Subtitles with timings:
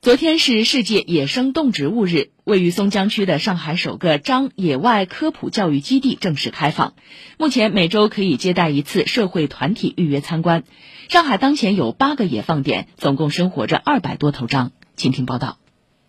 [0.00, 6.94] 昨天是世界野生动植物日，位于松江区的上海首个张野外科普教育基地正式开放。
[7.36, 10.62] 目前每周可以接待一次社会团体预约参观。
[11.08, 14.70] 上海当前有八个野放点，总共生活着二百多头张。
[14.94, 15.58] 请听报道。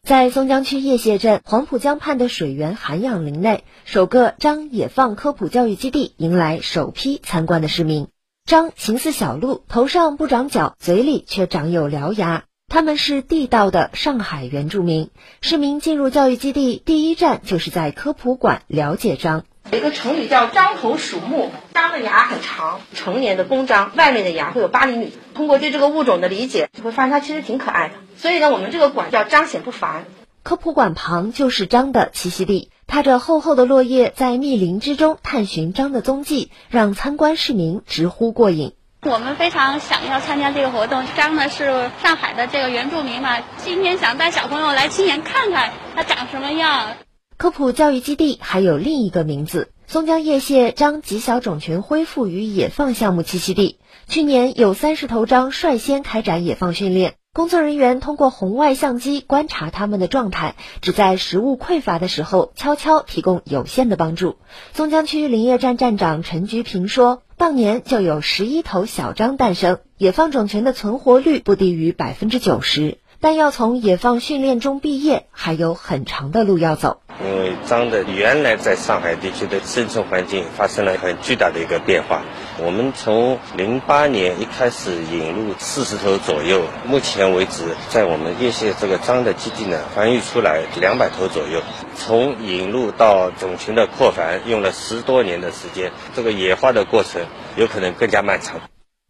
[0.03, 8.07] 在松江区叶榭镇黄浦江畔的水源涵养林内，首个张野放科普教育基地迎来首批参观的市民。
[8.45, 12.43] 张形似小鹿，头上不长角，嘴里却长有獠牙。
[12.69, 15.09] 他们是地道的上海原住民。
[15.41, 19.43] 市民进入教育基地第一站就是在科普馆了解章。
[19.71, 25.11] 有一个成语叫“獐头鼠目”，张的牙很长，成年的公张外面的牙会有八厘米。
[25.33, 27.95] 通过对这个物种的理解，就会发现它其实挺可爱的。
[28.17, 30.05] 所以呢，我们这个馆叫“彰显不凡”。
[30.43, 38.73] 科普馆旁就是张的栖息地，踏着厚厚的落叶，在密林之中探寻张的踪迹，让参观市民直呼过瘾。
[39.01, 41.05] 我们非常想要参加这个活动。
[41.15, 46.97] 张呢是上海的这个原住民嘛，今天想带小朋友来亲眼看看它长什么样。
[47.37, 53.79] 科普教育基地还有另一个名字——松江叶蟹张极小种群恢复与野放项目栖息地。
[54.09, 64.35] 去年有三十头张率先开展野放训练，工作人员通过红外相机观察它们的状态，只在食物匮乏的时候悄悄提供有限的帮助。
[64.73, 67.21] 松江区林业站站长陈菊平说。
[67.39, 76.99] 当年就有十一头小张诞生，野放种群的存活率不低于百分之九十，但要从野放训练中毕业，还有很长的路要走。
[77.21, 82.21] 因为张的原来在上海地区的生存环境发生了很巨大的一个变化。
[82.63, 91.61] 我们从零八年一开始引入四十头左右，目前为止，在我们叶县这个张的基地呢，繁育出来两百头左右。
[91.95, 97.21] 从引入到种群的扩繁，用了十多年的时间，这个野化的过程
[97.57, 98.61] 有可能更加漫长。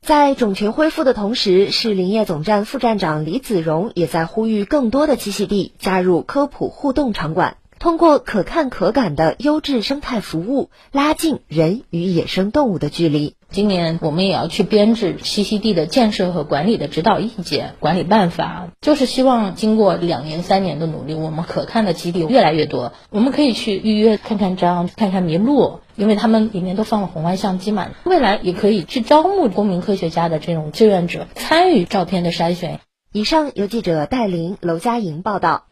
[0.01, 7.57] 在种群恢复的同时，市林业总站副站长李子荣也在呼吁更多的栖息地加入科普互动场馆。
[7.79, 13.35] 通过可看可感的优质生态服务，拉近人与野生动物的距离。
[13.49, 22.91] 今年我们也要去编制栖息地的建设和管理的指导意见、管理办法，就是希望经过两年、三年的努力，我们可看的基地越来越多。
[23.11, 27.91] 我们可以去预约看看章、看看麋鹿，因为他们里面都放了红外相机嘛。
[28.03, 32.81] 未来也可以去招募公民科学家的这种志愿者参与照片的筛选。
[33.13, 35.63] 以上由记者戴琳、娄佳莹报道。